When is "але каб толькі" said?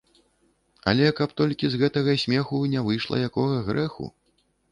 0.91-1.69